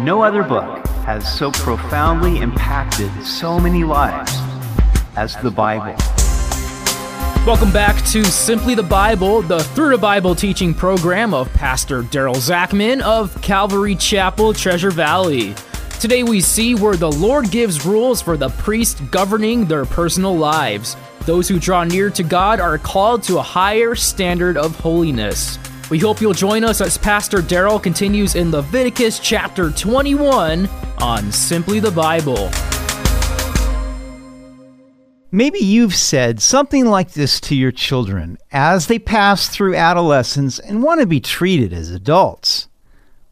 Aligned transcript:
No 0.00 0.22
other 0.22 0.44
book 0.44 0.86
has 1.06 1.26
so 1.36 1.50
profoundly 1.50 2.38
impacted 2.38 3.10
so 3.24 3.58
many 3.58 3.82
lives 3.82 4.32
as 5.16 5.34
the 5.38 5.50
Bible. 5.50 5.96
Welcome 7.44 7.72
back 7.72 8.04
to 8.10 8.24
Simply 8.24 8.76
the 8.76 8.82
Bible, 8.84 9.42
the 9.42 9.58
Through 9.58 9.90
the 9.90 9.98
Bible 9.98 10.36
teaching 10.36 10.72
program 10.72 11.34
of 11.34 11.52
Pastor 11.52 12.04
Daryl 12.04 12.36
Zachman 12.36 13.00
of 13.00 13.42
Calvary 13.42 13.96
Chapel, 13.96 14.52
Treasure 14.52 14.92
Valley. 14.92 15.56
Today 15.98 16.22
we 16.22 16.42
see 16.42 16.76
where 16.76 16.94
the 16.94 17.10
Lord 17.10 17.50
gives 17.50 17.84
rules 17.84 18.22
for 18.22 18.36
the 18.36 18.50
priest 18.50 19.02
governing 19.10 19.64
their 19.64 19.84
personal 19.84 20.36
lives. 20.36 20.96
Those 21.22 21.48
who 21.48 21.58
draw 21.58 21.82
near 21.82 22.08
to 22.10 22.22
God 22.22 22.60
are 22.60 22.78
called 22.78 23.24
to 23.24 23.38
a 23.38 23.42
higher 23.42 23.96
standard 23.96 24.56
of 24.56 24.78
holiness. 24.78 25.58
We 25.90 25.98
hope 25.98 26.20
you'll 26.20 26.34
join 26.34 26.64
us 26.64 26.82
as 26.82 26.98
Pastor 26.98 27.38
Daryl 27.38 27.82
continues 27.82 28.34
in 28.34 28.50
Leviticus 28.50 29.18
chapter 29.20 29.70
21 29.70 30.68
on 30.98 31.32
Simply 31.32 31.80
the 31.80 31.90
Bible. 31.90 32.50
Maybe 35.32 35.60
you've 35.60 35.94
said 35.94 36.42
something 36.42 36.84
like 36.84 37.12
this 37.12 37.40
to 37.40 37.54
your 37.54 37.72
children 37.72 38.36
as 38.52 38.86
they 38.86 38.98
pass 38.98 39.48
through 39.48 39.76
adolescence 39.76 40.58
and 40.58 40.82
want 40.82 41.00
to 41.00 41.06
be 41.06 41.20
treated 41.20 41.72
as 41.72 41.90
adults. 41.90 42.68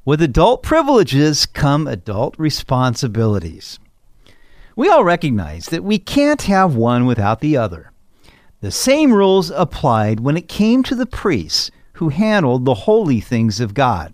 With 0.07 0.23
adult 0.23 0.63
privileges 0.63 1.45
come 1.45 1.87
adult 1.87 2.39
responsibilities. 2.39 3.79
We 4.75 4.89
all 4.89 5.05
recognize 5.05 5.67
that 5.67 5.85
we 5.85 5.99
can't 5.99 6.43
have 6.43 6.75
one 6.75 7.05
without 7.05 7.41
the 7.41 7.59
other. 7.59 7.93
The 8.63 8.71
same 8.71 9.13
rules 9.13 9.51
applied 9.51 10.21
when 10.21 10.39
it 10.39 10.49
came 10.49 10.83
to 10.85 10.95
the 10.95 11.05
priests 11.05 11.71
who 11.97 12.11
handled 12.11 12.65
the 12.65 12.75
holy 12.75 13.21
things 13.21 13.59
of 13.59 13.75
God. 13.75 14.13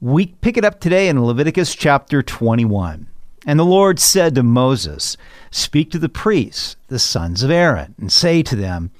We 0.00 0.26
pick 0.26 0.56
it 0.56 0.64
up 0.64 0.80
today 0.80 1.08
in 1.08 1.24
Leviticus 1.24 1.74
chapter 1.74 2.22
21. 2.22 3.06
And 3.46 3.60
the 3.60 3.64
Lord 3.64 4.00
said 4.00 4.34
to 4.34 4.42
Moses, 4.42 5.16
Speak 5.50 5.90
to 5.92 5.98
the 5.98 6.08
priests, 6.08 6.76
the 6.88 6.98
sons 6.98 7.42
of 7.42 7.50
Aaron, 7.50 7.94
and 7.98 8.10
say 8.10 8.42
to 8.42 8.56
them, 8.56 8.90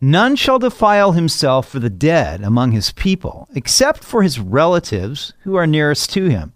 None 0.00 0.36
shall 0.36 0.58
defile 0.58 1.12
himself 1.12 1.68
for 1.68 1.78
the 1.78 1.88
dead 1.88 2.42
among 2.42 2.72
his 2.72 2.92
people, 2.92 3.48
except 3.54 4.04
for 4.04 4.22
his 4.22 4.38
relatives 4.38 5.32
who 5.44 5.54
are 5.54 5.66
nearest 5.66 6.12
to 6.12 6.28
him 6.28 6.52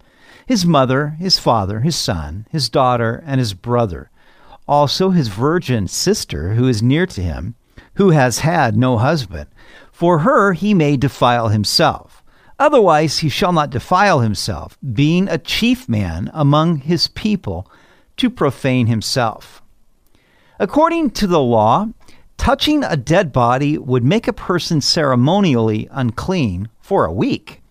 his 0.46 0.64
mother, 0.64 1.16
his 1.18 1.40
father, 1.40 1.80
his 1.80 1.96
son, 1.96 2.46
his 2.50 2.68
daughter, 2.68 3.24
and 3.26 3.40
his 3.40 3.52
brother, 3.52 4.10
also 4.68 5.10
his 5.10 5.26
virgin 5.26 5.88
sister 5.88 6.54
who 6.54 6.68
is 6.68 6.82
near 6.82 7.04
to 7.06 7.20
him, 7.20 7.56
who 7.94 8.10
has 8.10 8.40
had 8.40 8.76
no 8.76 8.98
husband 8.98 9.48
for 9.96 10.18
her 10.18 10.52
he 10.52 10.74
may 10.74 10.94
defile 10.94 11.48
himself. 11.48 12.22
Otherwise 12.58 13.20
he 13.20 13.30
shall 13.30 13.52
not 13.52 13.70
defile 13.70 14.20
himself, 14.20 14.76
being 14.92 15.26
a 15.26 15.38
chief 15.38 15.88
man 15.88 16.30
among 16.34 16.76
his 16.76 17.08
people, 17.08 17.66
to 18.18 18.28
profane 18.28 18.88
himself. 18.88 19.62
According 20.60 21.12
to 21.12 21.26
the 21.26 21.40
law, 21.40 21.88
touching 22.36 22.84
a 22.84 22.94
dead 22.94 23.32
body 23.32 23.78
would 23.78 24.04
make 24.04 24.28
a 24.28 24.34
person 24.34 24.82
ceremonially 24.82 25.88
unclean 25.90 26.68
for 26.82 27.06
a 27.06 27.12
week. 27.12 27.62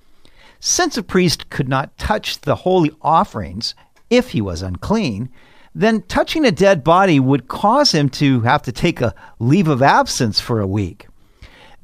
Since 0.59 0.97
a 0.97 1.03
priest 1.03 1.51
could 1.51 1.69
not 1.69 1.95
touch 1.99 2.41
the 2.41 2.55
holy 2.55 2.91
offerings 3.03 3.75
if 4.09 4.31
he 4.31 4.41
was 4.41 4.63
unclean, 4.63 5.29
then 5.75 6.01
touching 6.07 6.43
a 6.43 6.51
dead 6.51 6.83
body 6.83 7.19
would 7.19 7.47
cause 7.47 7.91
him 7.91 8.09
to 8.09 8.41
have 8.41 8.63
to 8.63 8.71
take 8.71 8.99
a 8.99 9.13
leave 9.37 9.67
of 9.67 9.83
absence 9.83 10.39
for 10.39 10.59
a 10.59 10.65
week. 10.65 11.05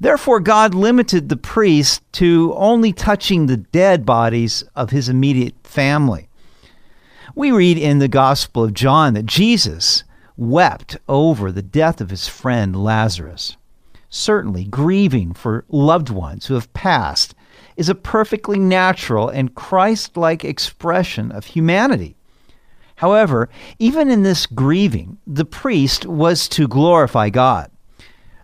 Therefore, 0.02 0.40
God 0.40 0.74
limited 0.74 1.30
the 1.30 1.38
priest 1.38 2.02
to 2.14 2.56
only 2.58 2.92
touching 2.92 3.46
the 3.46 3.58
dead 3.58 4.04
bodies 4.04 4.64
of 4.76 4.90
his 4.90 5.08
immediate 5.08 5.54
family. 5.64 6.28
We 7.36 7.52
read 7.52 7.78
in 7.78 8.00
the 8.00 8.08
Gospel 8.08 8.64
of 8.64 8.74
John 8.74 9.14
that 9.14 9.28
Jesus 9.28 10.04
wept 10.36 10.98
over 11.08 11.52
the 11.52 11.62
death 11.62 12.02
of 12.02 12.10
his 12.10 12.28
friend 12.28 12.76
Lazarus. 12.84 13.58
Certainly, 14.10 14.66
grieving 14.66 15.34
for 15.36 15.66
loved 15.70 16.10
ones 16.10 16.48
who 16.48 16.56
have 16.56 16.74
passed 16.74 17.36
is 17.78 17.88
a 17.88 17.94
perfectly 17.94 18.58
natural 18.58 19.30
and 19.30 19.54
Christ 19.54 20.18
like 20.18 20.44
expression 20.44 21.32
of 21.32 21.46
humanity. 21.46 22.16
However, 22.96 23.50
even 23.78 24.10
in 24.10 24.24
this 24.24 24.48
grieving, 24.48 25.20
the 25.28 25.46
priest 25.46 26.08
was 26.08 26.50
to 26.50 26.68
glorify 26.68 27.30
God. 27.30 27.70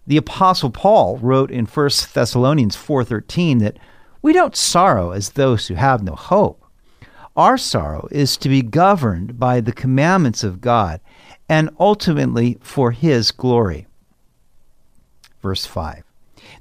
The 0.07 0.17
apostle 0.17 0.69
Paul 0.69 1.17
wrote 1.17 1.51
in 1.51 1.65
1 1.65 1.89
Thessalonians 2.13 2.77
4:13 2.77 3.59
that 3.59 3.77
we 4.21 4.31
don't 4.31 4.55
sorrow 4.55 5.11
as 5.11 5.31
those 5.31 5.67
who 5.67 5.75
have 5.75 6.01
no 6.01 6.15
hope. 6.15 6.63
Our 7.35 7.57
sorrow 7.57 8.07
is 8.09 8.37
to 8.37 8.49
be 8.49 8.61
governed 8.61 9.37
by 9.37 9.59
the 9.59 9.73
commandments 9.73 10.43
of 10.43 10.61
God 10.61 11.01
and 11.49 11.69
ultimately 11.79 12.57
for 12.61 12.91
his 12.91 13.31
glory. 13.31 13.85
Verse 15.41 15.65
5. 15.65 16.03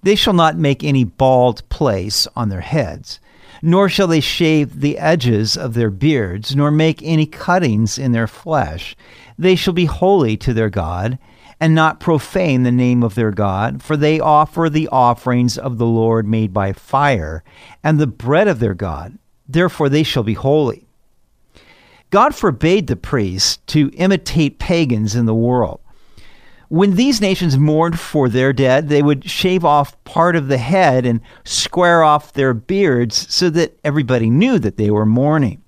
They 0.02 0.16
shall 0.16 0.34
not 0.34 0.58
make 0.58 0.82
any 0.82 1.04
bald 1.04 1.66
place 1.68 2.26
on 2.36 2.48
their 2.48 2.60
heads, 2.60 3.20
nor 3.62 3.88
shall 3.88 4.06
they 4.06 4.20
shave 4.20 4.80
the 4.80 4.98
edges 4.98 5.56
of 5.56 5.74
their 5.74 5.90
beards, 5.90 6.54
nor 6.54 6.70
make 6.70 7.00
any 7.02 7.26
cuttings 7.26 7.96
in 7.96 8.12
their 8.12 8.26
flesh. 8.26 8.96
They 9.38 9.54
shall 9.54 9.72
be 9.72 9.86
holy 9.86 10.36
to 10.38 10.52
their 10.52 10.70
God 10.70 11.18
and 11.60 11.74
not 11.74 12.00
profane 12.00 12.62
the 12.62 12.72
name 12.72 13.02
of 13.02 13.14
their 13.14 13.30
God, 13.30 13.82
for 13.82 13.96
they 13.96 14.20
offer 14.20 14.68
the 14.68 14.88
offerings 14.88 15.56
of 15.56 15.78
the 15.78 15.86
Lord 15.86 16.26
made 16.26 16.52
by 16.52 16.72
fire, 16.72 17.42
and 17.82 17.98
the 17.98 18.06
bread 18.06 18.48
of 18.48 18.58
their 18.58 18.74
God. 18.74 19.18
Therefore 19.48 19.88
they 19.88 20.02
shall 20.02 20.22
be 20.22 20.34
holy. 20.34 20.86
God 22.10 22.34
forbade 22.34 22.86
the 22.86 22.96
priests 22.96 23.58
to 23.68 23.90
imitate 23.94 24.58
pagans 24.58 25.14
in 25.14 25.26
the 25.26 25.34
world. 25.34 25.80
When 26.68 26.96
these 26.96 27.20
nations 27.20 27.56
mourned 27.56 27.98
for 27.98 28.28
their 28.28 28.52
dead, 28.52 28.88
they 28.88 29.02
would 29.02 29.28
shave 29.28 29.64
off 29.64 30.02
part 30.04 30.34
of 30.34 30.48
the 30.48 30.58
head 30.58 31.06
and 31.06 31.20
square 31.44 32.02
off 32.02 32.32
their 32.32 32.54
beards 32.54 33.32
so 33.32 33.50
that 33.50 33.78
everybody 33.84 34.30
knew 34.30 34.58
that 34.58 34.76
they 34.76 34.90
were 34.90 35.06
mourning. 35.06 35.62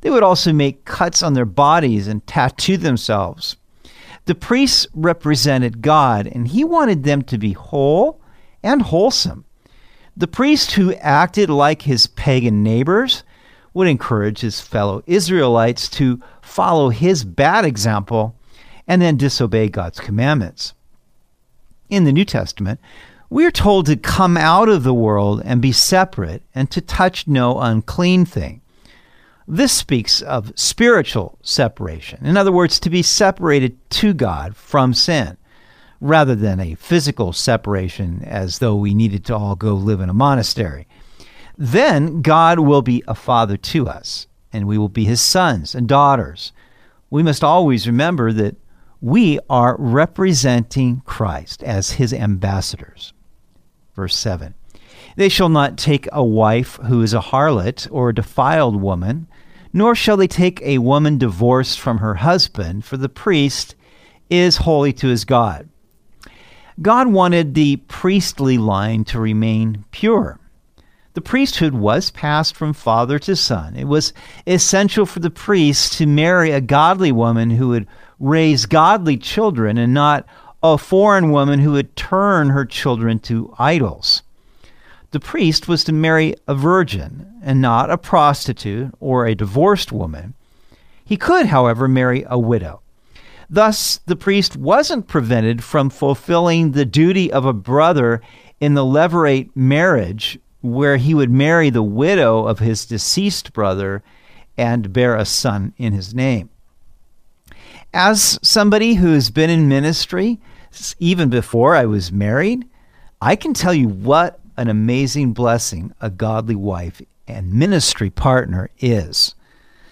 They 0.00 0.10
would 0.10 0.22
also 0.22 0.52
make 0.52 0.84
cuts 0.84 1.22
on 1.22 1.34
their 1.34 1.44
bodies 1.44 2.06
and 2.06 2.24
tattoo 2.26 2.76
themselves. 2.76 3.56
The 4.28 4.34
priests 4.34 4.86
represented 4.92 5.80
God, 5.80 6.26
and 6.26 6.48
he 6.48 6.62
wanted 6.62 7.02
them 7.02 7.22
to 7.22 7.38
be 7.38 7.54
whole 7.54 8.20
and 8.62 8.82
wholesome. 8.82 9.46
The 10.14 10.26
priest 10.26 10.72
who 10.72 10.92
acted 10.96 11.48
like 11.48 11.80
his 11.80 12.08
pagan 12.08 12.62
neighbors 12.62 13.22
would 13.72 13.88
encourage 13.88 14.40
his 14.40 14.60
fellow 14.60 15.02
Israelites 15.06 15.88
to 15.92 16.20
follow 16.42 16.90
his 16.90 17.24
bad 17.24 17.64
example 17.64 18.36
and 18.86 19.00
then 19.00 19.16
disobey 19.16 19.70
God's 19.70 19.98
commandments. 19.98 20.74
In 21.88 22.04
the 22.04 22.12
New 22.12 22.26
Testament, 22.26 22.80
we 23.30 23.46
are 23.46 23.50
told 23.50 23.86
to 23.86 23.96
come 23.96 24.36
out 24.36 24.68
of 24.68 24.82
the 24.82 24.92
world 24.92 25.40
and 25.42 25.62
be 25.62 25.72
separate 25.72 26.42
and 26.54 26.70
to 26.70 26.82
touch 26.82 27.26
no 27.26 27.58
unclean 27.58 28.26
thing. 28.26 28.60
This 29.50 29.72
speaks 29.72 30.20
of 30.20 30.52
spiritual 30.56 31.38
separation. 31.40 32.26
In 32.26 32.36
other 32.36 32.52
words, 32.52 32.78
to 32.80 32.90
be 32.90 33.00
separated 33.00 33.78
to 33.92 34.12
God 34.12 34.54
from 34.54 34.92
sin, 34.92 35.38
rather 36.02 36.34
than 36.34 36.60
a 36.60 36.74
physical 36.74 37.32
separation 37.32 38.22
as 38.24 38.58
though 38.58 38.76
we 38.76 38.92
needed 38.92 39.24
to 39.24 39.34
all 39.34 39.56
go 39.56 39.72
live 39.72 40.02
in 40.02 40.10
a 40.10 40.14
monastery. 40.14 40.86
Then 41.56 42.20
God 42.20 42.58
will 42.58 42.82
be 42.82 43.02
a 43.08 43.14
father 43.14 43.56
to 43.56 43.88
us, 43.88 44.26
and 44.52 44.68
we 44.68 44.76
will 44.76 44.90
be 44.90 45.06
his 45.06 45.22
sons 45.22 45.74
and 45.74 45.88
daughters. 45.88 46.52
We 47.08 47.22
must 47.22 47.42
always 47.42 47.86
remember 47.86 48.34
that 48.34 48.56
we 49.00 49.38
are 49.48 49.76
representing 49.78 51.00
Christ 51.06 51.62
as 51.62 51.92
his 51.92 52.12
ambassadors. 52.12 53.14
Verse 53.96 54.14
7 54.14 54.52
They 55.16 55.30
shall 55.30 55.48
not 55.48 55.78
take 55.78 56.06
a 56.12 56.22
wife 56.22 56.78
who 56.86 57.00
is 57.00 57.14
a 57.14 57.20
harlot 57.20 57.88
or 57.90 58.10
a 58.10 58.14
defiled 58.14 58.76
woman 58.76 59.26
nor 59.72 59.94
shall 59.94 60.16
they 60.16 60.26
take 60.26 60.60
a 60.62 60.78
woman 60.78 61.18
divorced 61.18 61.78
from 61.78 61.98
her 61.98 62.14
husband, 62.14 62.84
for 62.84 62.96
the 62.96 63.08
priest 63.08 63.74
is 64.30 64.58
holy 64.58 64.92
to 64.94 65.08
his 65.08 65.24
God. 65.24 65.68
God 66.80 67.08
wanted 67.08 67.54
the 67.54 67.76
priestly 67.76 68.56
line 68.58 69.04
to 69.04 69.18
remain 69.18 69.84
pure. 69.90 70.38
The 71.14 71.20
priesthood 71.20 71.74
was 71.74 72.10
passed 72.10 72.54
from 72.54 72.72
father 72.72 73.18
to 73.20 73.34
son. 73.34 73.74
It 73.74 73.88
was 73.88 74.12
essential 74.46 75.04
for 75.04 75.18
the 75.18 75.30
priest 75.30 75.94
to 75.94 76.06
marry 76.06 76.52
a 76.52 76.60
godly 76.60 77.10
woman 77.10 77.50
who 77.50 77.68
would 77.68 77.88
raise 78.20 78.66
godly 78.66 79.16
children 79.16 79.78
and 79.78 79.92
not 79.92 80.26
a 80.62 80.78
foreign 80.78 81.30
woman 81.30 81.58
who 81.58 81.72
would 81.72 81.96
turn 81.96 82.50
her 82.50 82.64
children 82.64 83.18
to 83.20 83.52
idols 83.58 84.22
the 85.10 85.20
priest 85.20 85.68
was 85.68 85.84
to 85.84 85.92
marry 85.92 86.34
a 86.46 86.54
virgin 86.54 87.40
and 87.42 87.60
not 87.60 87.90
a 87.90 87.98
prostitute 87.98 88.92
or 89.00 89.26
a 89.26 89.34
divorced 89.34 89.90
woman. 89.90 90.34
He 91.04 91.16
could, 91.16 91.46
however, 91.46 91.88
marry 91.88 92.24
a 92.28 92.38
widow. 92.38 92.82
Thus, 93.48 94.00
the 94.04 94.16
priest 94.16 94.56
wasn't 94.56 95.08
prevented 95.08 95.64
from 95.64 95.88
fulfilling 95.88 96.72
the 96.72 96.84
duty 96.84 97.32
of 97.32 97.46
a 97.46 97.54
brother 97.54 98.20
in 98.60 98.74
the 98.74 98.84
levirate 98.84 99.50
marriage, 99.54 100.38
where 100.60 100.98
he 100.98 101.14
would 101.14 101.30
marry 101.30 101.70
the 101.70 101.82
widow 101.82 102.46
of 102.46 102.58
his 102.58 102.84
deceased 102.84 103.52
brother 103.54 104.02
and 104.58 104.92
bear 104.92 105.16
a 105.16 105.24
son 105.24 105.72
in 105.78 105.92
his 105.94 106.12
name. 106.12 106.50
As 107.94 108.38
somebody 108.42 108.94
who 108.94 109.14
has 109.14 109.30
been 109.30 109.48
in 109.48 109.68
ministry 109.68 110.38
even 110.98 111.30
before 111.30 111.74
I 111.74 111.86
was 111.86 112.12
married, 112.12 112.68
I 113.22 113.34
can 113.34 113.54
tell 113.54 113.72
you 113.72 113.88
what 113.88 114.40
an 114.58 114.68
amazing 114.68 115.32
blessing 115.32 115.94
a 116.00 116.10
godly 116.10 116.56
wife 116.56 117.00
and 117.28 117.52
ministry 117.52 118.10
partner 118.10 118.68
is. 118.80 119.36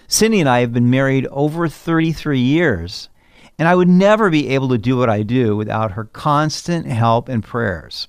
Cindy 0.09 0.41
and 0.41 0.49
I 0.49 0.59
have 0.61 0.73
been 0.73 0.91
married 0.91 1.27
over 1.29 1.69
33 1.69 2.41
years, 2.41 3.09
and 3.59 3.69
I 3.69 3.77
would 3.77 3.89
never 3.89 4.29
be 4.29 4.49
able 4.49 4.69
to 4.71 4.79
do 4.79 4.97
what 4.97 5.09
I 5.09 5.23
do 5.23 5.57
without 5.57 5.93
her 5.93 6.05
constant 6.05 6.87
help 6.87 7.29
and 7.29 7.45
prayers. 7.45 8.09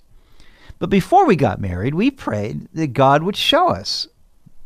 But 0.80 0.89
before 0.89 1.27
we 1.27 1.36
got 1.36 1.62
married, 1.62 1.94
we 1.94 2.09
prayed 2.09 2.68
that 2.74 2.94
God 2.94 3.21
would 3.21 3.38
show 3.38 3.69
us 3.69 4.07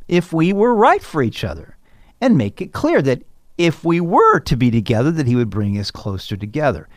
if 0.07 0.31
we 0.31 0.53
were 0.53 0.73
right 0.73 1.03
for 1.03 1.21
each 1.21 1.43
other 1.43 1.75
and 2.21 2.37
make 2.37 2.61
it 2.61 2.71
clear 2.71 3.01
that 3.01 3.23
if 3.57 3.83
we 3.83 3.99
were 3.99 4.39
to 4.39 4.55
be 4.55 4.71
together, 4.71 5.11
that 5.11 5.27
He 5.27 5.35
would 5.35 5.49
bring 5.49 5.77
us 5.77 5.91
closer 5.91 6.37
together. 6.37 6.87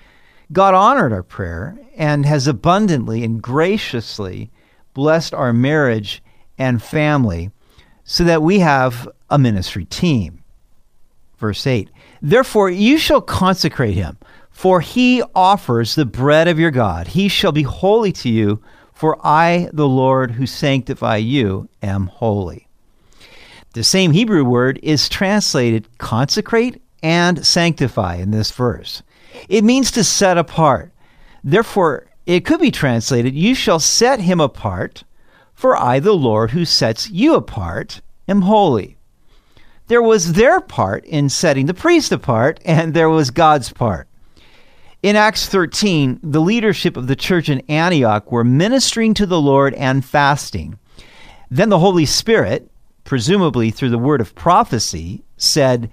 God 0.52 0.74
honored 0.74 1.12
our 1.12 1.24
prayer 1.24 1.76
and 1.96 2.24
has 2.26 2.46
abundantly 2.46 3.24
and 3.24 3.42
graciously 3.42 4.50
blessed 4.94 5.34
our 5.34 5.52
marriage 5.52 6.22
and 6.56 6.82
family 6.82 7.50
so 8.04 8.24
that 8.24 8.42
we 8.42 8.60
have 8.60 9.08
a 9.30 9.38
ministry 9.38 9.84
team. 9.84 10.42
Verse 11.38 11.66
8 11.66 11.90
Therefore 12.22 12.70
you 12.70 12.96
shall 12.98 13.20
consecrate 13.20 13.94
him, 13.94 14.16
for 14.50 14.80
he 14.80 15.22
offers 15.34 15.94
the 15.94 16.06
bread 16.06 16.48
of 16.48 16.58
your 16.58 16.70
God. 16.70 17.08
He 17.08 17.28
shall 17.28 17.52
be 17.52 17.62
holy 17.62 18.12
to 18.12 18.28
you, 18.28 18.62
for 18.92 19.18
I, 19.26 19.68
the 19.72 19.88
Lord 19.88 20.32
who 20.32 20.46
sanctify 20.46 21.16
you, 21.16 21.68
am 21.82 22.06
holy. 22.06 22.68
The 23.74 23.82
same 23.82 24.12
Hebrew 24.12 24.44
word 24.44 24.78
is 24.82 25.08
translated 25.08 25.98
consecrate 25.98 26.80
and 27.02 27.44
sanctify 27.44 28.16
in 28.16 28.30
this 28.30 28.52
verse. 28.52 29.02
It 29.48 29.64
means 29.64 29.90
to 29.90 30.04
set 30.04 30.38
apart. 30.38 30.92
Therefore, 31.42 32.06
it 32.26 32.44
could 32.44 32.60
be 32.60 32.70
translated, 32.70 33.34
You 33.34 33.54
shall 33.54 33.78
set 33.78 34.20
him 34.20 34.40
apart, 34.40 35.04
for 35.52 35.76
I, 35.76 36.00
the 36.00 36.14
Lord 36.14 36.50
who 36.50 36.64
sets 36.64 37.10
you 37.10 37.34
apart, 37.34 38.00
am 38.26 38.42
holy. 38.42 38.96
There 39.86 40.02
was 40.02 40.32
their 40.32 40.60
part 40.60 41.04
in 41.04 41.28
setting 41.28 41.66
the 41.66 41.74
priest 41.74 42.10
apart, 42.10 42.58
and 42.64 42.94
there 42.94 43.10
was 43.10 43.30
God's 43.30 43.72
part. 43.72 44.08
In 45.02 45.16
Acts 45.16 45.46
13, 45.46 46.20
the 46.22 46.40
leadership 46.40 46.96
of 46.96 47.06
the 47.06 47.16
church 47.16 47.50
in 47.50 47.60
Antioch 47.68 48.32
were 48.32 48.44
ministering 48.44 49.12
to 49.14 49.26
the 49.26 49.40
Lord 49.40 49.74
and 49.74 50.02
fasting. 50.02 50.78
Then 51.50 51.68
the 51.68 51.78
Holy 51.78 52.06
Spirit, 52.06 52.70
presumably 53.04 53.70
through 53.70 53.90
the 53.90 53.98
word 53.98 54.22
of 54.22 54.34
prophecy, 54.34 55.22
said, 55.36 55.90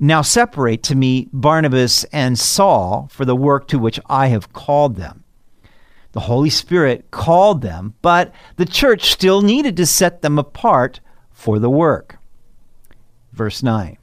Now 0.00 0.22
separate 0.22 0.82
to 0.84 0.96
me 0.96 1.28
Barnabas 1.32 2.02
and 2.12 2.36
Saul 2.36 3.08
for 3.12 3.24
the 3.24 3.36
work 3.36 3.68
to 3.68 3.78
which 3.78 4.00
I 4.06 4.26
have 4.26 4.52
called 4.52 4.96
them. 4.96 5.17
The 6.12 6.20
Holy 6.20 6.50
Spirit 6.50 7.10
called 7.10 7.62
them, 7.62 7.94
but 8.02 8.32
the 8.56 8.64
church 8.64 9.12
still 9.12 9.42
needed 9.42 9.76
to 9.76 9.86
set 9.86 10.22
them 10.22 10.38
apart 10.38 11.00
for 11.32 11.58
the 11.58 11.70
work. 11.70 12.18
Verse 13.32 13.62
9 13.62 13.96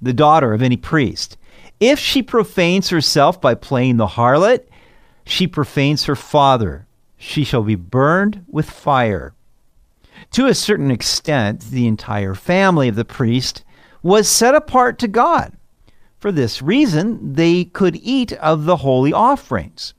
The 0.00 0.12
daughter 0.12 0.52
of 0.52 0.62
any 0.62 0.76
priest, 0.76 1.36
if 1.78 1.98
she 1.98 2.22
profanes 2.22 2.88
herself 2.88 3.40
by 3.40 3.54
playing 3.54 3.96
the 3.96 4.06
harlot, 4.06 4.66
she 5.24 5.46
profanes 5.46 6.04
her 6.04 6.16
father. 6.16 6.86
She 7.16 7.44
shall 7.44 7.62
be 7.62 7.76
burned 7.76 8.44
with 8.48 8.68
fire. 8.68 9.34
To 10.32 10.46
a 10.46 10.54
certain 10.54 10.90
extent, 10.90 11.60
the 11.70 11.86
entire 11.86 12.34
family 12.34 12.88
of 12.88 12.96
the 12.96 13.04
priest 13.04 13.64
was 14.02 14.28
set 14.28 14.54
apart 14.54 14.98
to 15.00 15.08
God. 15.08 15.52
For 16.18 16.32
this 16.32 16.62
reason, 16.62 17.34
they 17.34 17.64
could 17.64 17.96
eat 17.96 18.32
of 18.34 18.64
the 18.64 18.76
holy 18.76 19.12
offerings. 19.12 19.94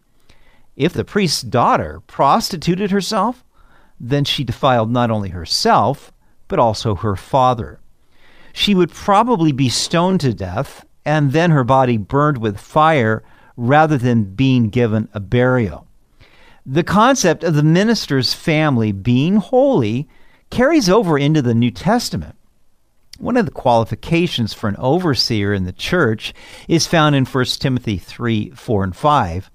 If 0.76 0.94
the 0.94 1.06
priest's 1.06 1.42
daughter 1.42 2.02
prostituted 2.08 2.92
herself, 2.92 3.44
then 4.00 4.26
she 4.26 4.44
defiled 4.44 4.92
not 4.92 5.12
only 5.12 5.30
herself, 5.30 6.12
but 6.48 6.60
also 6.60 6.96
her 6.96 7.16
father. 7.16 7.80
She 8.54 8.76
would 8.76 8.92
probably 8.92 9.52
be 9.52 9.70
stoned 9.70 10.22
to 10.22 10.34
death 10.34 10.86
and 11.06 11.32
then 11.32 11.52
her 11.52 11.64
body 11.64 11.98
burned 11.98 12.38
with 12.38 12.60
fire 12.60 13.24
rather 13.56 13.98
than 13.98 14.36
being 14.36 14.70
given 14.70 15.10
a 15.14 15.20
burial. 15.20 15.88
The 16.66 16.84
concept 16.84 17.44
of 17.44 17.56
the 17.56 17.64
minister's 17.64 18.34
family 18.34 18.92
being 18.92 19.36
holy 19.36 20.08
carries 20.50 20.90
over 20.90 21.18
into 21.18 21.42
the 21.42 21.54
New 21.54 21.72
Testament. 21.72 22.36
One 23.20 23.38
of 23.38 23.46
the 23.46 23.52
qualifications 23.52 24.54
for 24.54 24.70
an 24.70 24.78
overseer 24.78 25.54
in 25.54 25.66
the 25.66 25.72
church 25.72 26.34
is 26.68 26.88
found 26.88 27.16
in 27.16 27.26
1 27.26 27.46
Timothy 27.60 27.98
3 27.98 28.52
4 28.52 28.84
and 28.84 28.96
5. 28.96 29.52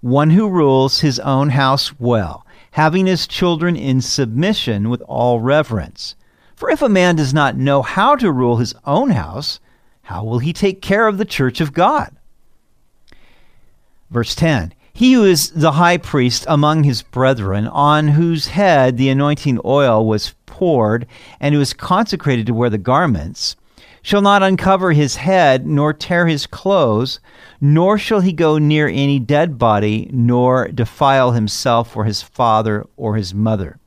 One 0.00 0.30
who 0.30 0.48
rules 0.48 1.00
his 1.00 1.18
own 1.20 1.50
house 1.50 1.98
well, 1.98 2.46
having 2.72 3.06
his 3.06 3.26
children 3.26 3.76
in 3.76 4.00
submission 4.00 4.90
with 4.90 5.02
all 5.02 5.40
reverence. 5.40 6.14
For 6.54 6.70
if 6.70 6.82
a 6.82 6.88
man 6.88 7.16
does 7.16 7.34
not 7.34 7.56
know 7.56 7.82
how 7.82 8.16
to 8.16 8.32
rule 8.32 8.56
his 8.56 8.74
own 8.84 9.10
house, 9.10 9.60
how 10.02 10.24
will 10.24 10.38
he 10.38 10.52
take 10.52 10.80
care 10.80 11.06
of 11.08 11.18
the 11.18 11.24
church 11.24 11.60
of 11.60 11.72
God? 11.72 12.14
Verse 14.10 14.34
10 14.34 14.72
he 14.96 15.12
who 15.12 15.24
is 15.24 15.50
the 15.50 15.72
high 15.72 15.98
priest 15.98 16.46
among 16.48 16.84
his 16.84 17.02
brethren, 17.02 17.66
on 17.68 18.08
whose 18.08 18.46
head 18.46 18.96
the 18.96 19.10
anointing 19.10 19.60
oil 19.62 20.06
was 20.06 20.34
poured, 20.46 21.06
and 21.38 21.54
who 21.54 21.60
is 21.60 21.74
consecrated 21.74 22.46
to 22.46 22.54
wear 22.54 22.70
the 22.70 22.78
garments, 22.78 23.56
shall 24.06 24.22
not 24.22 24.40
uncover 24.40 24.92
his 24.92 25.16
head, 25.16 25.66
nor 25.66 25.92
tear 25.92 26.28
his 26.28 26.46
clothes, 26.46 27.18
nor 27.60 27.98
shall 27.98 28.20
he 28.20 28.32
go 28.32 28.56
near 28.56 28.86
any 28.86 29.18
dead 29.18 29.58
body, 29.58 30.08
nor 30.12 30.68
defile 30.68 31.32
himself 31.32 31.96
or 31.96 32.04
his 32.04 32.22
father 32.22 32.86
or 32.96 33.16
his 33.16 33.34
mother. 33.34 33.80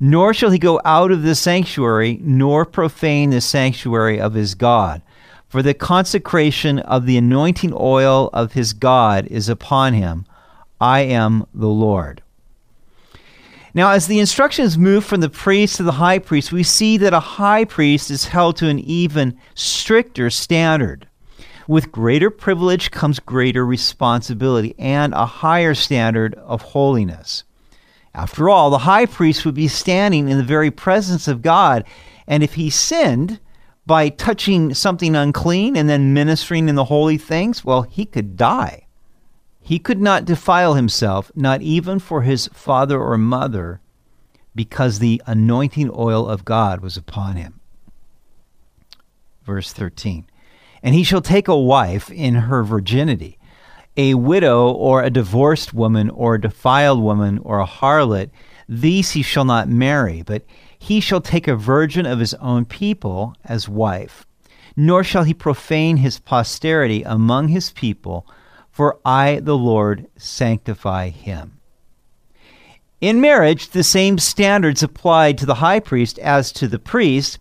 Nor 0.00 0.34
shall 0.34 0.50
he 0.50 0.58
go 0.58 0.80
out 0.84 1.12
of 1.12 1.22
the 1.22 1.36
sanctuary, 1.36 2.18
nor 2.20 2.64
profane 2.64 3.30
the 3.30 3.40
sanctuary 3.40 4.20
of 4.20 4.34
his 4.34 4.56
God 4.56 5.02
for 5.46 5.62
the 5.62 5.72
consecration 5.72 6.80
of 6.80 7.06
the 7.06 7.16
anointing 7.16 7.72
oil 7.76 8.30
of 8.32 8.54
his 8.54 8.72
God 8.72 9.24
is 9.28 9.48
upon 9.48 9.94
him. 9.94 10.26
I 10.80 11.02
am 11.02 11.46
the 11.54 11.68
Lord. 11.68 12.22
Now, 13.78 13.92
as 13.92 14.08
the 14.08 14.18
instructions 14.18 14.76
move 14.76 15.04
from 15.04 15.20
the 15.20 15.30
priest 15.30 15.76
to 15.76 15.84
the 15.84 15.92
high 15.92 16.18
priest, 16.18 16.50
we 16.50 16.64
see 16.64 16.96
that 16.96 17.14
a 17.14 17.20
high 17.20 17.64
priest 17.64 18.10
is 18.10 18.24
held 18.24 18.56
to 18.56 18.68
an 18.68 18.80
even 18.80 19.38
stricter 19.54 20.30
standard. 20.30 21.06
With 21.68 21.92
greater 21.92 22.28
privilege 22.28 22.90
comes 22.90 23.20
greater 23.20 23.64
responsibility 23.64 24.74
and 24.80 25.14
a 25.14 25.26
higher 25.26 25.74
standard 25.74 26.34
of 26.34 26.60
holiness. 26.60 27.44
After 28.16 28.48
all, 28.48 28.70
the 28.70 28.78
high 28.78 29.06
priest 29.06 29.46
would 29.46 29.54
be 29.54 29.68
standing 29.68 30.28
in 30.28 30.38
the 30.38 30.42
very 30.42 30.72
presence 30.72 31.28
of 31.28 31.40
God, 31.40 31.84
and 32.26 32.42
if 32.42 32.54
he 32.54 32.70
sinned, 32.70 33.38
by 33.86 34.08
touching 34.08 34.74
something 34.74 35.14
unclean 35.14 35.76
and 35.76 35.88
then 35.88 36.12
ministering 36.12 36.68
in 36.68 36.74
the 36.74 36.86
holy 36.86 37.16
things, 37.16 37.64
well, 37.64 37.82
he 37.82 38.06
could 38.06 38.36
die. 38.36 38.87
He 39.68 39.78
could 39.78 40.00
not 40.00 40.24
defile 40.24 40.72
himself, 40.72 41.30
not 41.34 41.60
even 41.60 41.98
for 41.98 42.22
his 42.22 42.48
father 42.54 42.98
or 42.98 43.18
mother, 43.18 43.82
because 44.54 44.98
the 44.98 45.20
anointing 45.26 45.90
oil 45.94 46.26
of 46.26 46.46
God 46.46 46.80
was 46.80 46.96
upon 46.96 47.36
him. 47.36 47.60
Verse 49.44 49.70
13 49.70 50.24
And 50.82 50.94
he 50.94 51.04
shall 51.04 51.20
take 51.20 51.48
a 51.48 51.58
wife 51.58 52.10
in 52.10 52.34
her 52.36 52.64
virginity, 52.64 53.38
a 53.94 54.14
widow 54.14 54.72
or 54.72 55.02
a 55.02 55.10
divorced 55.10 55.74
woman 55.74 56.08
or 56.08 56.36
a 56.36 56.40
defiled 56.40 57.02
woman 57.02 57.36
or 57.40 57.60
a 57.60 57.66
harlot, 57.66 58.30
these 58.70 59.10
he 59.10 59.20
shall 59.20 59.44
not 59.44 59.68
marry, 59.68 60.22
but 60.22 60.46
he 60.78 60.98
shall 60.98 61.20
take 61.20 61.46
a 61.46 61.54
virgin 61.54 62.06
of 62.06 62.20
his 62.20 62.32
own 62.40 62.64
people 62.64 63.34
as 63.44 63.68
wife, 63.68 64.24
nor 64.74 65.04
shall 65.04 65.24
he 65.24 65.34
profane 65.34 65.98
his 65.98 66.18
posterity 66.18 67.02
among 67.02 67.48
his 67.48 67.70
people, 67.72 68.26
for 68.78 69.00
I, 69.04 69.40
the 69.40 69.58
Lord, 69.58 70.06
sanctify 70.16 71.08
him. 71.08 71.58
In 73.00 73.20
marriage, 73.20 73.70
the 73.70 73.82
same 73.82 74.18
standards 74.18 74.84
applied 74.84 75.36
to 75.38 75.46
the 75.46 75.56
high 75.56 75.80
priest 75.80 76.16
as 76.20 76.52
to 76.52 76.68
the 76.68 76.78
priest, 76.78 77.40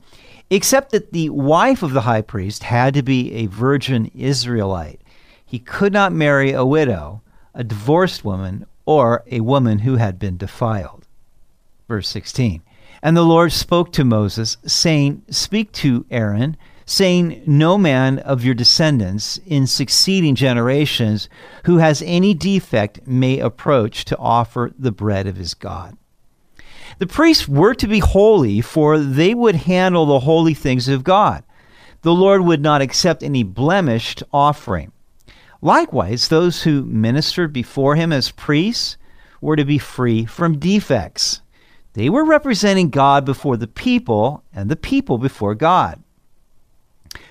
except 0.50 0.92
that 0.94 1.14
the 1.14 1.30
wife 1.30 1.84
of 1.84 1.94
the 1.94 2.02
high 2.02 2.24
priest 2.24 2.64
had 2.64 2.96
to 2.96 3.04
be 3.04 3.34
a 3.34 3.46
virgin 3.46 4.10
Israelite. 4.16 5.00
He 5.46 5.60
could 5.60 5.94
not 5.94 6.12
marry 6.12 6.54
a 6.54 6.66
widow, 6.66 7.22
a 7.54 7.64
divorced 7.64 8.26
woman, 8.26 8.66
or 8.88 9.24
a 9.30 9.42
woman 9.42 9.78
who 9.78 9.98
had 9.98 10.18
been 10.18 10.38
defiled. 10.38 11.06
Verse 11.88 12.10
16 12.10 12.64
and 13.04 13.16
the 13.16 13.22
Lord 13.22 13.52
spoke 13.52 13.92
to 13.92 14.04
Moses, 14.04 14.58
saying, 14.66 15.22
Speak 15.30 15.72
to 15.74 16.04
Aaron, 16.10 16.58
saying, 16.88 17.44
No 17.46 17.78
man 17.78 18.18
of 18.20 18.44
your 18.44 18.56
descendants 18.56 19.40
in 19.46 19.68
succeeding 19.68 20.34
generations 20.34 21.30
who 21.66 21.78
has 21.78 22.02
any 22.06 22.34
defect 22.34 23.06
may 23.06 23.38
approach 23.40 24.06
to 24.06 24.18
offer 24.18 24.72
the 24.80 24.92
bread 24.92 25.28
of 25.28 25.36
his 25.36 25.54
God. 25.54 25.96
The 26.98 27.06
priests 27.06 27.48
were 27.48 27.76
to 27.76 27.88
be 27.88 28.00
holy, 28.00 28.62
for 28.62 28.98
they 28.98 29.36
would 29.36 29.56
handle 29.56 30.08
the 30.08 30.22
holy 30.22 30.56
things 30.56 30.88
of 30.88 31.04
God. 31.04 31.44
the 32.04 32.14
Lord 32.14 32.42
would 32.42 32.62
not 32.62 32.82
accept 32.82 33.22
any 33.22 33.44
blemished 33.44 34.24
offering. 34.32 34.92
Likewise, 35.62 36.28
those 36.28 36.64
who 36.64 36.86
ministered 36.86 37.52
before 37.52 37.96
him 37.96 38.14
as 38.14 38.32
priests 38.32 38.98
were 39.42 39.56
to 39.56 39.66
be 39.66 39.78
free 39.78 40.24
from 40.26 40.60
defects. 40.60 41.42
They 41.94 42.10
were 42.10 42.24
representing 42.24 42.92
God 42.92 43.26
before 43.26 43.58
the 43.58 43.68
people, 43.68 44.44
and 44.54 44.70
the 44.70 44.76
people 44.76 45.18
before 45.18 45.56
God. 45.56 46.02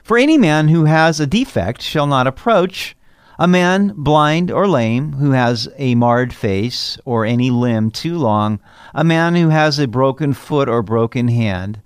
For 0.07 0.17
any 0.17 0.39
man 0.39 0.69
who 0.69 0.85
has 0.85 1.19
a 1.19 1.27
defect 1.27 1.83
shall 1.83 2.07
not 2.07 2.29
approach 2.29 2.97
a 3.41 3.49
man 3.49 3.93
blind 3.97 4.53
or 4.53 4.69
lame 4.69 5.15
who 5.15 5.33
has 5.33 5.69
a 5.79 5.97
marred 5.97 6.33
face 6.33 6.97
or 7.05 7.25
any 7.25 7.51
limb 7.51 7.91
too 7.91 8.17
long, 8.17 8.61
a 8.95 9.03
man 9.03 9.35
who 9.35 9.49
has 9.49 9.81
a 9.81 9.89
broken 9.89 10.33
foot 10.33 10.69
or 10.69 10.81
broken 10.81 11.27
hand, 11.27 11.83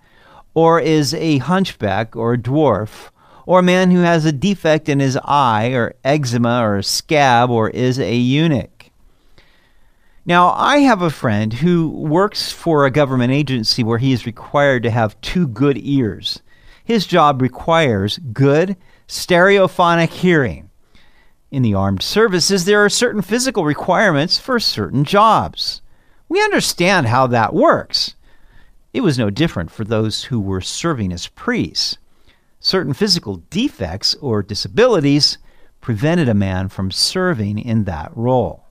or 0.52 0.78
is 0.78 1.14
a 1.14 1.38
hunchback 1.38 2.14
or 2.14 2.34
a 2.34 2.38
dwarf, 2.38 3.08
or 3.46 3.60
a 3.60 3.62
man 3.62 3.90
who 3.90 4.00
has 4.00 4.26
a 4.26 4.32
defect 4.32 4.90
in 4.90 5.00
his 5.00 5.16
eye 5.24 5.68
or 5.68 5.94
eczema 6.04 6.60
or 6.60 6.76
a 6.76 6.82
scab 6.82 7.48
or 7.48 7.70
is 7.70 7.98
a 7.98 8.14
eunuch. 8.14 8.90
Now, 10.26 10.50
I 10.50 10.80
have 10.80 11.00
a 11.00 11.08
friend 11.08 11.54
who 11.54 11.88
works 11.88 12.52
for 12.52 12.84
a 12.84 12.90
government 12.90 13.32
agency 13.32 13.82
where 13.82 13.96
he 13.96 14.12
is 14.12 14.26
required 14.26 14.82
to 14.82 14.90
have 14.90 15.18
two 15.22 15.48
good 15.48 15.78
ears. 15.78 16.42
His 16.90 17.06
job 17.06 17.40
requires 17.40 18.18
good 18.32 18.76
stereophonic 19.06 20.08
hearing. 20.08 20.70
In 21.52 21.62
the 21.62 21.72
armed 21.72 22.02
services, 22.02 22.64
there 22.64 22.84
are 22.84 22.88
certain 22.88 23.22
physical 23.22 23.64
requirements 23.64 24.40
for 24.40 24.58
certain 24.58 25.04
jobs. 25.04 25.82
We 26.28 26.42
understand 26.42 27.06
how 27.06 27.28
that 27.28 27.54
works. 27.54 28.16
It 28.92 29.02
was 29.02 29.20
no 29.20 29.30
different 29.30 29.70
for 29.70 29.84
those 29.84 30.24
who 30.24 30.40
were 30.40 30.60
serving 30.60 31.12
as 31.12 31.28
priests. 31.28 31.96
Certain 32.58 32.92
physical 32.92 33.36
defects 33.50 34.16
or 34.16 34.42
disabilities 34.42 35.38
prevented 35.80 36.28
a 36.28 36.34
man 36.34 36.68
from 36.68 36.90
serving 36.90 37.60
in 37.60 37.84
that 37.84 38.10
role. 38.16 38.64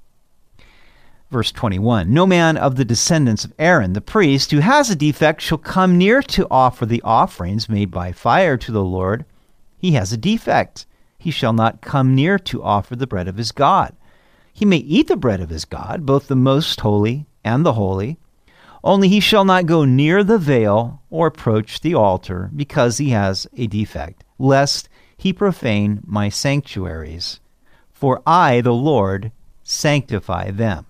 Verse 1.32 1.52
21 1.52 2.12
No 2.12 2.26
man 2.26 2.58
of 2.58 2.76
the 2.76 2.86
descendants 2.86 3.46
of 3.46 3.54
Aaron, 3.60 3.94
the 3.94 4.02
priest, 4.02 4.52
who 4.52 4.60
has 4.60 4.90
a 4.90 4.96
defect 4.96 5.42
shall 5.42 5.58
come 5.58 5.98
near 5.98 6.22
to 6.24 6.48
offer 6.50 6.86
the 6.86 7.02
offerings 7.04 7.70
made 7.70 7.92
by 7.92 8.12
fire 8.12 8.58
to 8.58 8.72
the 8.72 8.84
Lord. 8.84 9.26
He 9.78 9.92
has 9.92 10.12
a 10.12 10.18
defect 10.18 10.86
he 11.20 11.32
shall 11.32 11.54
not 11.54 11.82
come 11.82 12.16
near 12.16 12.40
to 12.40 12.64
offer 12.64 12.96
the 12.96 13.06
bread 13.06 13.28
of 13.28 13.36
his 13.36 13.52
God. 13.52 13.94
He 14.54 14.66
may 14.66 14.78
eat 14.78 15.08
the 15.08 15.18
bread 15.18 15.42
of 15.42 15.50
his 15.50 15.66
God, 15.66 16.06
both 16.06 16.28
the 16.28 16.36
most 16.36 16.80
holy 16.80 17.28
and 17.44 17.66
the 17.66 17.74
holy. 17.74 18.18
Only 18.84 19.10
he 19.10 19.20
shall 19.20 19.44
not 19.44 19.66
go 19.66 19.84
near 19.84 20.24
the 20.24 20.38
veil 20.38 21.02
or 21.10 21.28
approach 21.28 21.82
the 21.82 21.94
altar, 21.94 22.50
because 22.56 22.98
he 22.98 23.10
has 23.10 23.46
a 23.58 23.68
defect, 23.68 24.24
lest 24.38 24.88
he 25.18 25.34
profane 25.34 26.02
my 26.06 26.30
sanctuaries. 26.30 27.42
For 27.92 28.22
I, 28.26 28.62
the 28.62 28.74
Lord, 28.74 29.34
sanctify 29.64 30.52
them. 30.52 30.86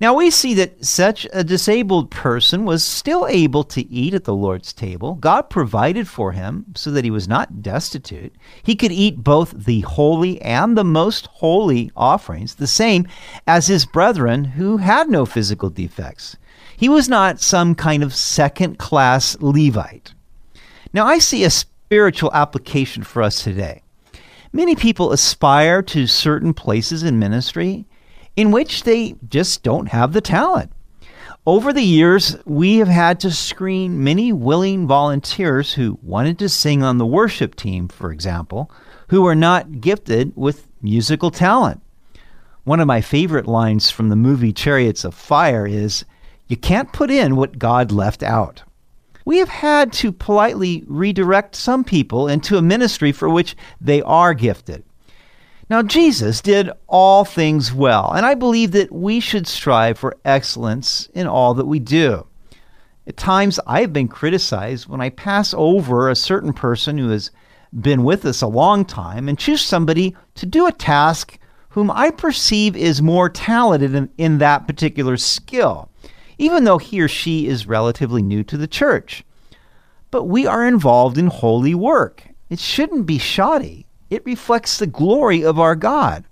Now 0.00 0.14
we 0.14 0.30
see 0.30 0.54
that 0.54 0.84
such 0.84 1.26
a 1.32 1.42
disabled 1.42 2.12
person 2.12 2.64
was 2.64 2.84
still 2.84 3.26
able 3.26 3.64
to 3.64 3.90
eat 3.90 4.14
at 4.14 4.22
the 4.22 4.34
Lord's 4.34 4.72
table. 4.72 5.14
God 5.14 5.50
provided 5.50 6.06
for 6.06 6.30
him 6.30 6.66
so 6.76 6.92
that 6.92 7.04
he 7.04 7.10
was 7.10 7.26
not 7.26 7.62
destitute. 7.62 8.32
He 8.62 8.76
could 8.76 8.92
eat 8.92 9.24
both 9.24 9.64
the 9.64 9.80
holy 9.80 10.40
and 10.40 10.78
the 10.78 10.84
most 10.84 11.26
holy 11.26 11.90
offerings, 11.96 12.54
the 12.54 12.68
same 12.68 13.08
as 13.44 13.66
his 13.66 13.86
brethren 13.86 14.44
who 14.44 14.76
had 14.76 15.10
no 15.10 15.26
physical 15.26 15.68
defects. 15.68 16.36
He 16.76 16.88
was 16.88 17.08
not 17.08 17.40
some 17.40 17.74
kind 17.74 18.04
of 18.04 18.14
second 18.14 18.78
class 18.78 19.36
Levite. 19.40 20.14
Now 20.92 21.06
I 21.06 21.18
see 21.18 21.42
a 21.42 21.50
spiritual 21.50 22.32
application 22.32 23.02
for 23.02 23.20
us 23.20 23.42
today. 23.42 23.82
Many 24.52 24.76
people 24.76 25.10
aspire 25.10 25.82
to 25.82 26.06
certain 26.06 26.54
places 26.54 27.02
in 27.02 27.18
ministry 27.18 27.87
in 28.38 28.52
which 28.52 28.84
they 28.84 29.16
just 29.28 29.64
don't 29.64 29.88
have 29.88 30.12
the 30.12 30.20
talent. 30.20 30.70
Over 31.44 31.72
the 31.72 31.82
years, 31.82 32.36
we 32.44 32.76
have 32.76 32.86
had 32.86 33.18
to 33.20 33.32
screen 33.32 34.04
many 34.04 34.32
willing 34.32 34.86
volunteers 34.86 35.72
who 35.72 35.98
wanted 36.04 36.38
to 36.38 36.48
sing 36.48 36.84
on 36.84 36.98
the 36.98 37.06
worship 37.06 37.56
team, 37.56 37.88
for 37.88 38.12
example, 38.12 38.70
who 39.08 39.26
are 39.26 39.34
not 39.34 39.80
gifted 39.80 40.34
with 40.36 40.68
musical 40.80 41.32
talent. 41.32 41.82
One 42.62 42.78
of 42.78 42.86
my 42.86 43.00
favorite 43.00 43.48
lines 43.48 43.90
from 43.90 44.08
the 44.08 44.14
movie 44.14 44.52
Chariots 44.52 45.02
of 45.02 45.16
Fire 45.16 45.66
is 45.66 46.04
You 46.46 46.56
can't 46.56 46.92
put 46.92 47.10
in 47.10 47.34
what 47.34 47.58
God 47.58 47.90
left 47.90 48.22
out. 48.22 48.62
We 49.24 49.38
have 49.38 49.48
had 49.48 49.92
to 49.94 50.12
politely 50.12 50.84
redirect 50.86 51.56
some 51.56 51.82
people 51.82 52.28
into 52.28 52.56
a 52.56 52.62
ministry 52.62 53.10
for 53.10 53.28
which 53.28 53.56
they 53.80 54.00
are 54.02 54.32
gifted. 54.32 54.84
Now, 55.70 55.82
Jesus 55.82 56.40
did 56.40 56.70
all 56.86 57.26
things 57.26 57.74
well, 57.74 58.10
and 58.12 58.24
I 58.24 58.34
believe 58.34 58.72
that 58.72 58.90
we 58.90 59.20
should 59.20 59.46
strive 59.46 59.98
for 59.98 60.16
excellence 60.24 61.10
in 61.12 61.26
all 61.26 61.52
that 61.54 61.66
we 61.66 61.78
do. 61.78 62.26
At 63.06 63.18
times, 63.18 63.60
I 63.66 63.82
have 63.82 63.92
been 63.92 64.08
criticized 64.08 64.88
when 64.88 65.02
I 65.02 65.10
pass 65.10 65.52
over 65.54 66.08
a 66.08 66.16
certain 66.16 66.54
person 66.54 66.96
who 66.96 67.10
has 67.10 67.30
been 67.78 68.02
with 68.02 68.24
us 68.24 68.40
a 68.40 68.46
long 68.46 68.86
time 68.86 69.28
and 69.28 69.38
choose 69.38 69.60
somebody 69.60 70.16
to 70.36 70.46
do 70.46 70.66
a 70.66 70.72
task 70.72 71.38
whom 71.70 71.90
I 71.90 72.12
perceive 72.12 72.74
is 72.74 73.02
more 73.02 73.28
talented 73.28 73.94
in, 73.94 74.08
in 74.16 74.38
that 74.38 74.66
particular 74.66 75.18
skill, 75.18 75.90
even 76.38 76.64
though 76.64 76.78
he 76.78 76.98
or 77.00 77.08
she 77.08 77.46
is 77.46 77.66
relatively 77.66 78.22
new 78.22 78.42
to 78.44 78.56
the 78.56 78.66
church. 78.66 79.22
But 80.10 80.24
we 80.24 80.46
are 80.46 80.66
involved 80.66 81.18
in 81.18 81.26
holy 81.26 81.74
work. 81.74 82.26
It 82.48 82.58
shouldn't 82.58 83.04
be 83.04 83.18
shoddy 83.18 83.86
it 84.10 84.24
reflects 84.24 84.78
the 84.78 84.86
glory 84.86 85.44
of 85.44 85.58
our 85.58 85.74
God. 85.74 86.24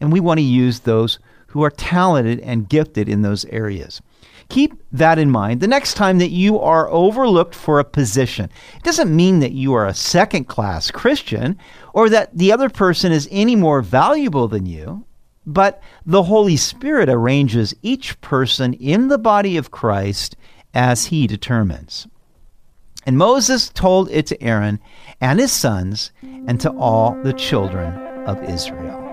And 0.00 0.12
we 0.12 0.20
want 0.20 0.38
to 0.38 0.44
use 0.44 0.80
those 0.80 1.18
who 1.48 1.62
are 1.62 1.70
talented 1.70 2.40
and 2.40 2.68
gifted 2.68 3.08
in 3.08 3.22
those 3.22 3.44
areas. 3.46 4.00
Keep 4.48 4.82
that 4.90 5.18
in 5.18 5.30
mind 5.30 5.60
the 5.60 5.68
next 5.68 5.94
time 5.94 6.18
that 6.18 6.30
you 6.30 6.58
are 6.58 6.90
overlooked 6.90 7.54
for 7.54 7.78
a 7.78 7.84
position. 7.84 8.50
It 8.76 8.82
doesn't 8.82 9.14
mean 9.14 9.38
that 9.40 9.52
you 9.52 9.74
are 9.74 9.86
a 9.86 9.94
second 9.94 10.44
class 10.44 10.90
Christian 10.90 11.56
or 11.94 12.08
that 12.08 12.36
the 12.36 12.52
other 12.52 12.68
person 12.68 13.12
is 13.12 13.28
any 13.30 13.54
more 13.54 13.80
valuable 13.80 14.48
than 14.48 14.66
you, 14.66 15.04
but 15.46 15.80
the 16.04 16.24
Holy 16.24 16.56
Spirit 16.56 17.08
arranges 17.08 17.74
each 17.82 18.20
person 18.20 18.74
in 18.74 19.08
the 19.08 19.18
body 19.18 19.56
of 19.56 19.70
Christ 19.70 20.36
as 20.74 21.06
he 21.06 21.26
determines. 21.26 22.08
And 23.06 23.16
Moses 23.16 23.70
told 23.70 24.10
it 24.10 24.26
to 24.26 24.42
Aaron 24.42 24.78
and 25.20 25.40
his 25.40 25.52
sons 25.52 26.12
and 26.22 26.60
to 26.60 26.70
all 26.72 27.16
the 27.22 27.32
children 27.32 27.94
of 28.26 28.42
Israel. 28.44 29.06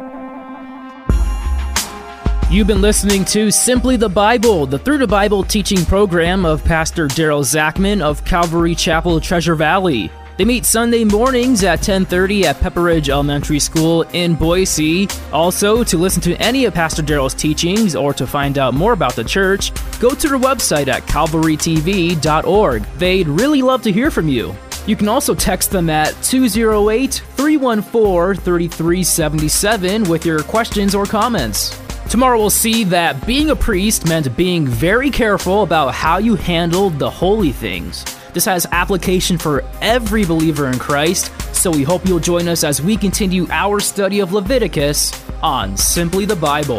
You've 2.49 2.67
been 2.67 2.81
listening 2.81 3.25
to 3.25 3.51
Simply 3.51 3.97
the 3.97 4.07
Bible, 4.07 4.65
the 4.65 4.79
Through 4.79 4.99
the 4.99 5.07
Bible 5.07 5.43
teaching 5.43 5.83
program 5.85 6.45
of 6.45 6.63
Pastor 6.63 7.07
Daryl 7.07 7.43
Zachman 7.43 8.01
of 8.01 8.23
Calvary 8.23 8.73
Chapel, 8.73 9.19
Treasure 9.19 9.55
Valley. 9.55 10.09
They 10.37 10.45
meet 10.45 10.67
Sunday 10.67 11.03
mornings 11.03 11.63
at 11.63 11.81
10:30 11.81 12.45
at 12.45 12.59
Pepper 12.61 12.83
Ridge 12.83 13.09
Elementary 13.09 13.57
School 13.57 14.03
in 14.13 14.35
Boise. 14.35 15.07
Also, 15.33 15.83
to 15.83 15.97
listen 15.97 16.21
to 16.21 16.35
any 16.35 16.65
of 16.65 16.75
Pastor 16.75 17.01
Daryl's 17.01 17.33
teachings 17.33 17.95
or 17.95 18.13
to 18.13 18.27
find 18.27 18.59
out 18.59 18.75
more 18.75 18.93
about 18.93 19.15
the 19.15 19.23
church, 19.23 19.71
go 19.99 20.11
to 20.11 20.27
their 20.27 20.37
website 20.37 20.89
at 20.89 21.07
calvarytv.org. 21.07 22.83
They'd 22.99 23.27
really 23.27 23.63
love 23.63 23.81
to 23.81 23.91
hear 23.91 24.11
from 24.11 24.27
you. 24.27 24.55
You 24.85 24.95
can 24.95 25.07
also 25.07 25.33
text 25.33 25.71
them 25.71 25.89
at 25.89 26.13
208 26.21 27.23
314 27.35 28.39
3377 28.39 30.03
with 30.03 30.23
your 30.23 30.43
questions 30.43 30.93
or 30.93 31.07
comments. 31.07 31.75
Tomorrow 32.11 32.37
we'll 32.37 32.51
see 32.51 32.83
that 32.83 33.25
being 33.25 33.49
a 33.49 33.55
priest 33.55 34.07
meant 34.07 34.37
being 34.37 34.67
very 34.67 35.09
careful 35.09 35.63
about 35.63 35.95
how 35.95 36.19
you 36.19 36.35
handled 36.35 36.99
the 36.99 37.09
holy 37.09 37.51
things. 37.51 38.05
This 38.37 38.45
has 38.45 38.67
application 38.71 39.39
for 39.39 39.63
every 39.81 40.23
believer 40.23 40.67
in 40.67 40.77
Christ, 40.77 41.31
so 41.55 41.71
we 41.71 41.81
hope 41.81 42.05
you'll 42.05 42.19
join 42.19 42.47
us 42.47 42.63
as 42.63 42.79
we 42.79 42.95
continue 42.95 43.47
our 43.49 43.79
study 43.79 44.19
of 44.19 44.31
Leviticus 44.31 45.11
on 45.41 45.75
Simply 45.75 46.25
the 46.25 46.35
Bible. 46.35 46.77